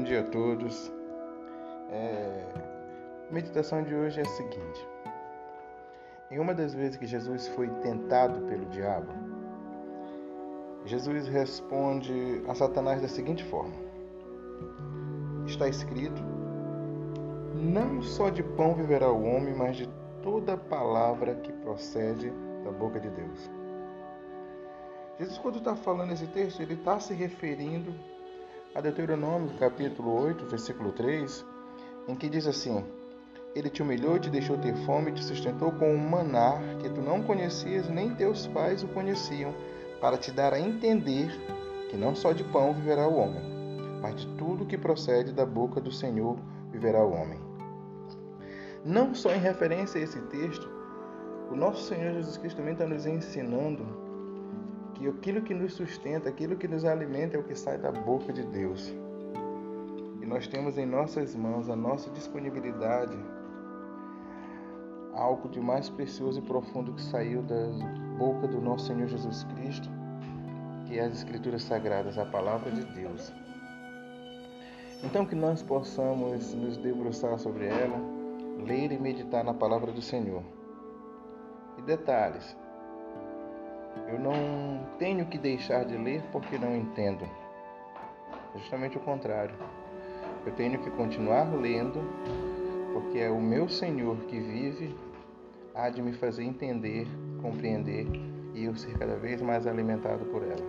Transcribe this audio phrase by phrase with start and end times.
[0.00, 0.90] Bom dia a todos.
[1.90, 2.46] É...
[3.28, 4.88] A meditação de hoje é a seguinte:
[6.30, 9.12] em uma das vezes que Jesus foi tentado pelo diabo,
[10.86, 13.74] Jesus responde a Satanás da seguinte forma:
[15.44, 16.22] Está escrito:
[17.54, 19.86] Não só de pão viverá o homem, mas de
[20.22, 22.32] toda palavra que procede
[22.64, 23.50] da boca de Deus.
[25.18, 27.94] Jesus, quando está falando esse texto, ele está se referindo
[28.74, 31.44] a Deuteronômio, capítulo 8, versículo 3,
[32.06, 32.84] em que diz assim:
[33.54, 37.22] Ele te humilhou, te deixou ter fome, te sustentou com um maná que tu não
[37.22, 39.52] conhecias, nem teus pais o conheciam,
[40.00, 41.30] para te dar a entender
[41.88, 43.42] que não só de pão viverá o homem,
[44.00, 46.38] mas de tudo que procede da boca do Senhor
[46.70, 47.40] viverá o homem.
[48.84, 50.70] Não só em referência a esse texto,
[51.50, 54.09] o nosso Senhor Jesus Cristo também está nos ensinando
[55.00, 58.34] que aquilo que nos sustenta, aquilo que nos alimenta é o que sai da boca
[58.34, 58.94] de Deus.
[60.20, 63.16] E nós temos em nossas mãos a nossa disponibilidade
[65.14, 67.68] algo de mais precioso e profundo que saiu da
[68.18, 69.88] boca do nosso Senhor Jesus Cristo,
[70.86, 73.32] que é as Escrituras Sagradas, a palavra de Deus.
[75.02, 77.96] Então que nós possamos nos debruçar sobre ela,
[78.66, 80.42] ler e meditar na palavra do Senhor.
[81.78, 82.54] E detalhes,
[84.08, 87.24] eu não tenho que deixar de ler porque não entendo.
[88.54, 89.54] É justamente o contrário.
[90.44, 92.00] Eu tenho que continuar lendo
[92.92, 94.94] porque é o meu Senhor que vive
[95.74, 97.06] há de me fazer entender,
[97.40, 98.06] compreender
[98.54, 100.66] e eu ser cada vez mais alimentado por ela.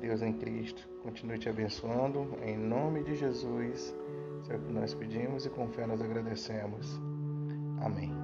[0.00, 2.26] Deus em Cristo continue te abençoando.
[2.42, 3.94] Em nome de Jesus,
[4.48, 6.98] é o que nós pedimos e com fé nós agradecemos.
[7.82, 8.23] Amém.